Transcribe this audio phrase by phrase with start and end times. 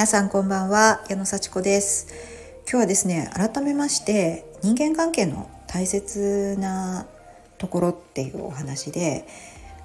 [0.00, 2.06] 皆さんこんばんは矢野幸子です。
[2.62, 7.06] 今日はですね改めまして人間関係の大切な
[7.58, 9.26] ところっていうお話で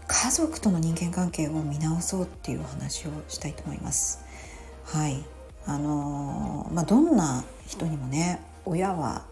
[0.08, 4.24] 家族との人間関係を見直そうっていうお話をしたいと思います。
[4.86, 5.22] はい。
[5.66, 9.26] あのまあ、どんな人にもね親は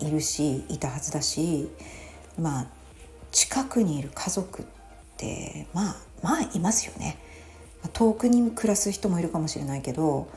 [0.00, 1.70] いるしいたはずだし
[2.38, 2.66] まあ
[3.32, 4.66] 近くにいる家族っ
[5.16, 7.16] てまあまあいますよね。
[7.88, 10.28] 遠くに暮らす人もいるかもしれないけど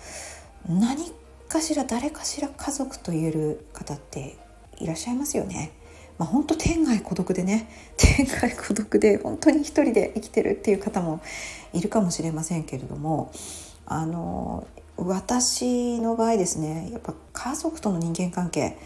[0.67, 1.11] 何
[1.49, 4.37] かしら誰かしら家族と言える方って
[4.79, 5.71] いらっしゃいますよね。
[6.17, 7.67] まあ、本当天涯孤独でね
[7.97, 11.21] 天涯孤独で本当に一人で生きてるっていう方も
[11.73, 13.31] いるかもしれませんけれども
[13.85, 18.77] あの私の場合ですねやっぱ家族との人間関係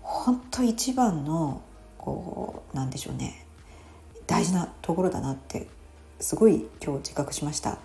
[0.00, 1.60] 本当一番の
[1.98, 3.44] こうなんでしょうね
[4.26, 5.66] 大事なところだなって
[6.20, 7.78] すごい今日自覚しました。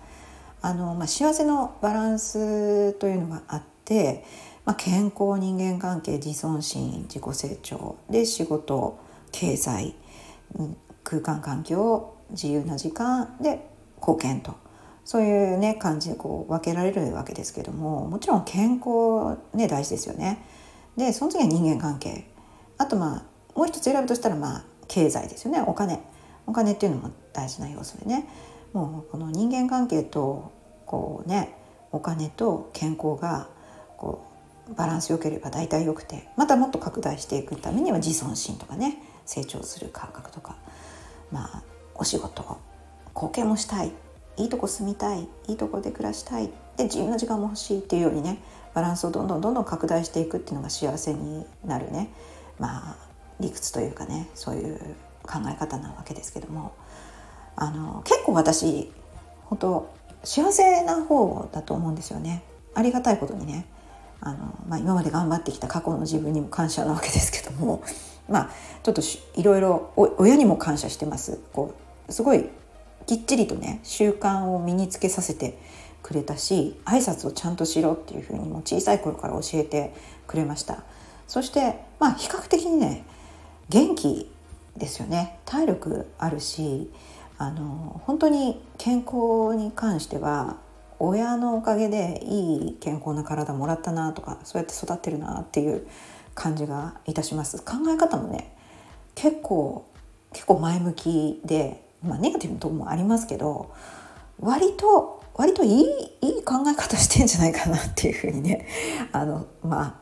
[0.62, 4.24] あのまあ、幸せのバランスというのがあって、
[4.66, 8.98] まあ、健康人間関係自尊心自己成長で仕事
[9.32, 9.94] 経済
[11.02, 14.54] 空間環境自由な時間で貢献と
[15.04, 20.44] そういうね感じでこう分けられるわけですけどももちろん健康ね大事ですよね。
[20.96, 22.26] でその次は人間関係
[22.76, 26.00] あとまあもう一つ選ぶとしたらまあ経済ですよねお金
[26.46, 28.26] お金っていうのも大事な要素でね。
[28.72, 30.52] もうこの人間関係と
[30.86, 31.56] こうね
[31.92, 33.48] お金と健康が
[33.96, 34.26] こ
[34.68, 40.56] うバランス良ければ大体良くてまたもっと拡大していくためには自尊心とかね成長する感覚とか
[41.32, 41.62] まあ
[41.94, 42.58] お仕事
[43.14, 43.92] 貢献もしたい
[44.36, 48.38] いいとこ住みたいいいとこで暮らしたいで自分の時間も欲しいっていうようにね
[48.72, 52.10] バランスをどんどんどんどん拡大していくっていうのが幸せになるね
[52.58, 52.96] まあ
[53.40, 54.78] 理屈というかねそういう
[55.22, 56.72] 考え方なわけですけども
[57.56, 58.90] あの結構私
[59.44, 62.42] 本当幸せな方だと思うんですよね。
[62.74, 63.66] ありがたいことにね。
[64.20, 67.82] あの、まあ、今まで頑張ってきた過去の自分にも感謝なわけですけども。
[68.28, 68.50] まあ
[68.84, 69.02] ちょっと
[69.34, 71.40] いろいろ親にも感謝してます。
[71.52, 71.74] こ
[72.08, 72.48] うすごい
[73.06, 75.58] きっちりとね習慣を身につけさせて
[76.02, 79.92] くれたし挨拶をちゃんとしろっていうふうにも小さい頃から教えて
[80.28, 80.84] くれました。
[81.26, 83.04] そしてまあ比較的にね
[83.68, 84.30] 元気
[84.76, 85.40] ですよね。
[85.44, 86.88] 体力あるし
[87.40, 90.58] あの本当に健康に関しては
[90.98, 95.86] 親のおかげでいい健康な体もらったなとかそうやって育ってるなっていう
[96.34, 98.54] 感じがいたします考え方もね
[99.14, 99.86] 結構
[100.34, 103.74] 結構前向きで、まあ、ネガティブなとこもありますけど
[104.38, 105.84] 割と割といい
[106.20, 108.68] いい考え方してんじゃないかなっていうふうにね
[109.12, 109.94] あのまあ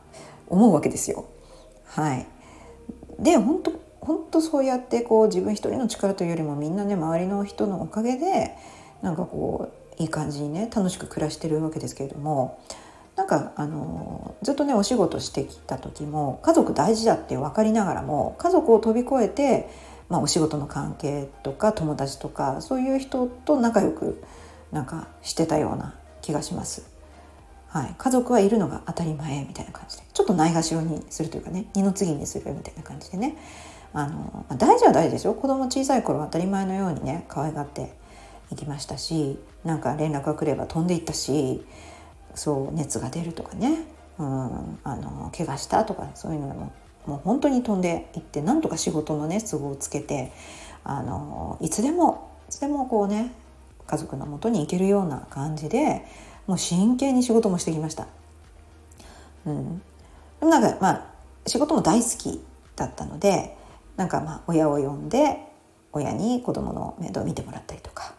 [0.49, 1.29] 思うわけですよ。
[1.85, 2.27] はい、
[3.17, 8.55] で本当本当そうやってこう自分一人の力というよりもみんなね周りの人のおかげで
[9.01, 12.59] なんかこういい感じにね楽しく暮らしてるわけですけれども
[13.15, 19.69] なんかあのずっとねお仕事してきた時も家族大事だって分かりながらも家族を飛び越えて、
[20.07, 24.23] まあ、お仕事の関係とか友達とかそういう人と仲良く
[24.71, 26.89] なんかしてたような気がします。
[27.67, 33.35] はい、家族はいるのが当たり前みたいな感じでちょっとないがしろにするというかね二の次にするみたいな感じでね
[33.93, 37.93] あの大事は大事ですよ子供小さい頃は当たり前のようにね可愛がって
[38.51, 41.63] いきましたしなんか連絡が来れば飛んでいったし
[42.35, 43.85] そう熱が出るとかね、
[44.17, 46.71] うん、あの怪我したとかそういうのも
[47.05, 50.31] もう本当に飛んでいってなんとか仕事のね都合をつけて
[50.83, 53.33] あのいつでもいつでもこうね
[53.87, 56.05] 家族のもとに行けるような感じで
[56.45, 58.07] もう真剣に仕事もしてきました。
[59.45, 59.81] うん、
[60.41, 61.05] なんかまあ
[61.47, 62.43] 仕事も大好き
[62.75, 63.57] だったので
[63.99, 65.39] なんかまあ親を呼んで
[65.91, 68.13] 親に子供の面倒を見てもらったりとか、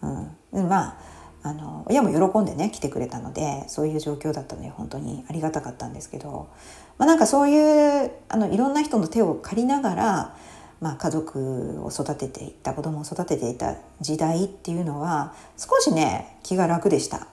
[0.00, 0.98] うん、まあ
[1.42, 6.48] あの親も喜んでね来てくれたのでそういう状況だったので本当にありがたかったんですけど、
[6.96, 10.36] まあ、なんかそういうあのいろんな人の手を借りながら、
[10.80, 17.28] まあ、家族を育てていった子供を育てていた時代っていうのは少しね気が楽でした。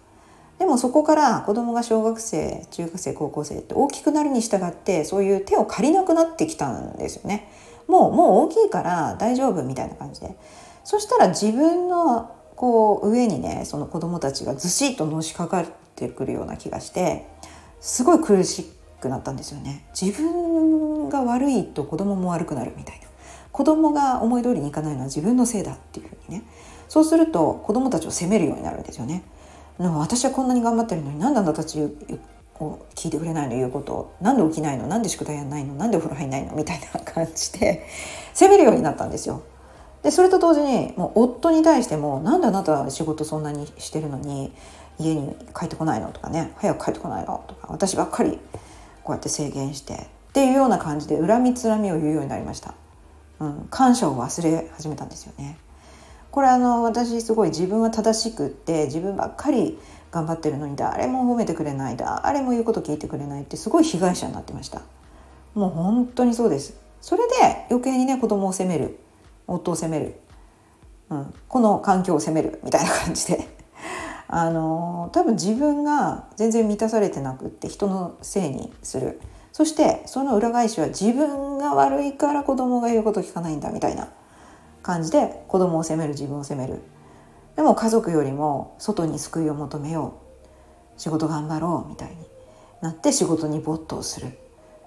[0.60, 7.50] でもそこから子供が小学生中学生高校生って大きくなるに従ってそういう手を借りなくなってきたんですよね。
[7.88, 10.36] もうもう大きいから大丈夫みたいな感じで
[10.84, 15.66] そしたら自分のこう上にねその子供たちがずしっとのしかかっ
[15.96, 17.26] てくるような気がして
[17.80, 19.86] すごい苦しくなったんですよね。
[20.00, 23.06] 自分が悪いと子供も悪くなるみたいな
[23.52, 26.44] 子供が思い通りにいかないのは自分のせいだっていうふうにね
[26.88, 29.24] そうすると子供たちを責めるようになるんですよね。
[29.78, 31.80] 私はこんなに頑張ってるのに何であんたたち
[32.60, 34.88] を聞いてくれないの言うことなんで起きないの？
[34.88, 35.76] なんで宿題やんないの？
[35.76, 36.56] なんでお風呂入んないの？
[36.56, 37.86] みたいな感じで
[38.34, 39.42] 責めるようになったんですよ。
[40.04, 44.54] でそれと同時にもう夫に対しても「なんであなたは仕事そんなにしてるのに
[45.00, 46.10] 家に帰ってこないの？
[46.10, 47.44] とかね早く帰ってこないの？
[47.48, 48.40] とか私ばっかり
[49.04, 49.98] こうやって制限してっ
[50.34, 52.74] ていうような感じで恨みつらみを言うようになりました、
[53.40, 55.58] うん、感謝を忘れ始めたんですよね。
[56.36, 59.80] これあの私すごい自分は正しくって自分ばっかり
[60.12, 64.82] 頑張ってるのに誰も褒めてくれない誰も言うこと聞いてくれないってすごい被害者になってました。
[65.54, 66.78] もう本当にそうです。
[67.00, 69.00] それで余計にね子供を責める。
[69.48, 70.16] 夫を責める、
[71.10, 72.60] うん、この環境を責める。
[72.66, 73.48] みたいな感じで。
[74.28, 79.22] あの多分自分が全然満たされてなくって人のせいにする。
[79.54, 84.10] そしてその裏返しは自分が悪いから子供が言うこと聞かないんだみたいな。
[84.86, 86.80] 感じで子供を責める自分を責める。
[87.56, 90.20] でも家族よりも外に救いを求めよ
[90.96, 91.02] う。
[91.02, 92.18] 仕事頑張ろうみたいに
[92.82, 94.38] なって仕事に没頭する。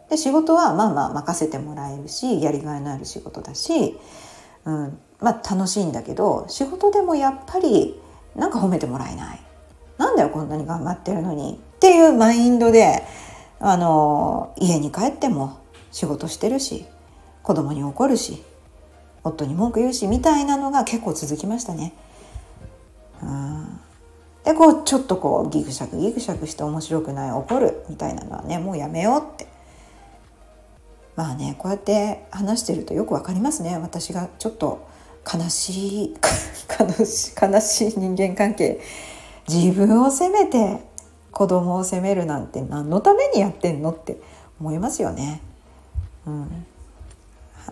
[0.08, 3.98] で仕事はまあまあ任せてもらえるしやりがいのある仕事だし、
[4.64, 8.00] うん、まあ楽しいんだけど仕事でもやっぱり
[8.36, 9.40] なんか褒めてもらえない。
[9.98, 11.60] なんだよこんなに頑張ってるのに。
[11.76, 13.02] っていうマインドで
[13.58, 15.58] あの家に帰っても
[15.90, 16.86] 仕事してるし
[17.42, 18.44] 子供に怒るし
[19.24, 21.92] 夫に文句言うしみたいなのが結構続きましたね。
[24.44, 29.46] でこうちょっとこうギクシャクギクシャクして面白くない怒るみたいなのはねもうやめようって。
[31.16, 33.76] まあねこうやって話してるとよくわかりますね。
[33.76, 34.86] 私がちょっと
[35.30, 36.16] 悲しい
[36.80, 38.80] 悲しい悲しい人間関係。
[39.48, 40.82] 自分を責めて
[41.32, 44.20] 子供を責めるなんて何のためにやってんのって
[44.60, 45.40] 思いますよね。
[46.26, 46.66] うん、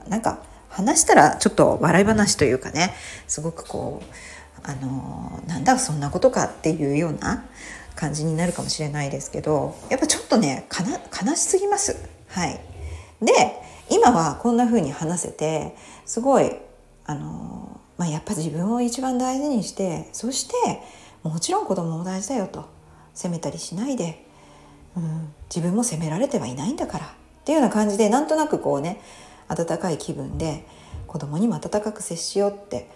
[0.09, 0.39] なんか
[0.77, 2.95] 話したらちょっと笑い話というかね
[3.27, 7.45] すごくこうあのなんだそんなことかっていうような
[7.95, 11.97] 感じになるかもしれないですけどやっぱちょっとね悲しすぎます。
[12.29, 12.61] はい、
[13.23, 13.33] で
[13.89, 15.75] 今はこんな風に話せて
[16.05, 16.53] すごい
[17.07, 20.55] あの、まあ、やっぱ自分を一番大事にしてそして
[21.23, 22.77] もちろん子供も大事だよと。
[23.17, 24.23] 責めたりしないで、
[24.95, 27.07] うん、自分も責められてはいないんだから。
[27.07, 27.09] っ
[27.47, 29.01] ていうような感じでなんとなくこうね
[29.49, 30.67] 温かい気分で
[31.07, 32.89] 子供にも温かく接しようって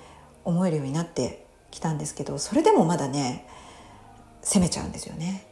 [0.44, 3.46] 思えるようになってきたんですけどそれでもまだね
[4.42, 5.46] 責めちゃうんですよね。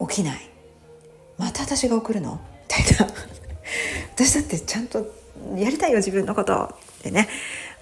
[0.00, 0.40] 起きない。
[1.36, 2.40] また私が送るの？
[2.68, 3.12] みたいな。
[4.16, 5.06] 私だってちゃんと
[5.56, 6.68] やりたいよ自分のことっ
[7.02, 7.28] てね。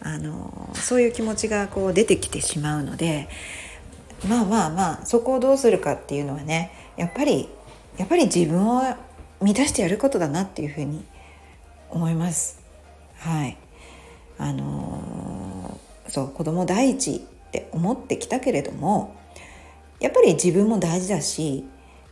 [0.01, 3.29] あのそういう気持ちがこう出てきてしまうので
[4.29, 7.49] まあまあまあそこをどうするかっていうのはねやっぱり
[7.97, 8.83] やっぱり自分を
[9.41, 11.05] 満たしてやることだなっていうふうに
[11.91, 12.61] 思います。
[13.17, 13.57] はい。
[14.39, 19.17] あのそう子供第一って思ってきたけれども
[19.99, 21.65] やっぱり自分も大事だし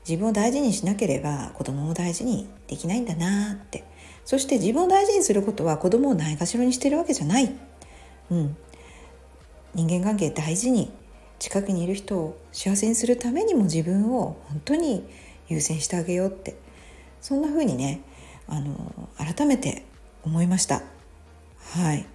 [0.08, 3.84] 自分を大事にしなければ子供も大事にできないんだなって。
[4.24, 7.54] そして自分を大事にすることは子供をないがしろにしてるわけじゃない、
[8.28, 8.56] うん、
[9.72, 10.90] 人間関係大事に
[11.38, 15.04] 近くにいる人を幸せにするためにも自分を本当に
[15.46, 16.56] 優先してあげようって。
[17.20, 18.02] そんな風にね
[18.48, 19.84] あの改めて
[20.24, 20.82] 思いました。
[21.74, 22.06] はい。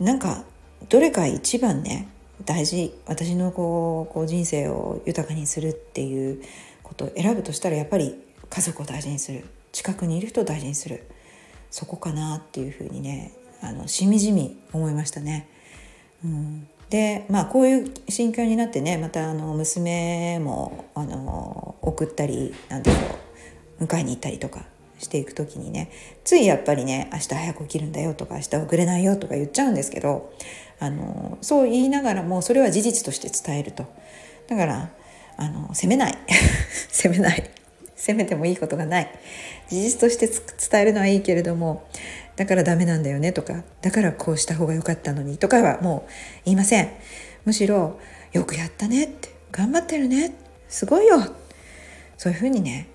[0.00, 0.44] なんか
[0.88, 2.08] どれか一番ね
[2.44, 6.42] 大事私のこうこう人生を豊かにするっていう
[6.82, 8.20] ことを選ぶとしたらやっぱり
[8.50, 9.44] 家族を大事にする。
[9.72, 11.04] 近くにいる人を大事にする。
[11.70, 13.32] そこかなっていうふうにね
[13.62, 15.48] あのしみじみ思いましたね。
[16.24, 22.98] うん、でまあこういう心境になってねまたあの娘もあの送ったりなんでしょ
[23.80, 24.64] う迎えに行ったりとか
[25.02, 25.90] していく時にね
[26.24, 30.32] ついやっぱりね明日早く起きるんだよとか明日遅れないよとか言っちゃうんですけど
[30.82, 33.86] あのそう言いながらもそれは事実として伝えると。
[34.48, 34.90] だから
[35.36, 36.18] あの責めない。
[36.90, 37.50] 責めない。
[37.94, 39.08] 責めてもいいことがない。
[39.68, 41.84] 事実として伝えるのはいいけれども
[42.34, 46.10] だからダメなんだよねとかだからこうした方が良かったのにとかはもう
[46.46, 46.88] 言いません。
[47.44, 48.00] むしろ
[48.32, 49.30] よくやったねって。
[49.52, 50.34] 頑張ってるね
[50.68, 51.20] すごいよ。
[52.16, 52.88] そういうふうにね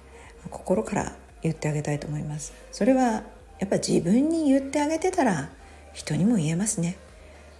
[0.50, 1.16] 心から
[1.48, 2.54] 言ってあげたいと思います。
[2.72, 3.24] それは
[3.60, 5.50] やっぱ自分に言ってあげてたら
[5.94, 6.98] 人にも言えますね。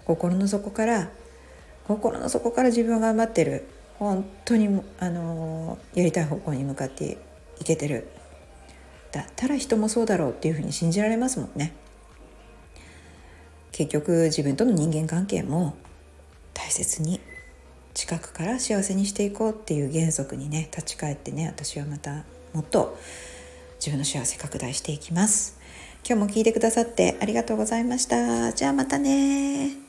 [0.06, 1.10] 心の底から
[1.88, 3.66] 心の底から自分は頑張ってる
[4.00, 7.18] 本当にあのやりたい方向に向かって
[7.60, 8.08] いけてる。
[9.12, 11.74] だったら人もそうだろうっていうふうに信じられますもんね。
[13.72, 15.76] 結局自分との人間関係も
[16.54, 17.20] 大切に
[17.94, 22.98] 近くから幸せにしていこうっていう原則にね立ち返ってね私はまたもっと
[23.80, 25.58] 自分の幸せ拡大していきます。
[26.08, 28.54] 今日も聞いてくださってありがとうございました。
[28.54, 29.87] じゃあまたね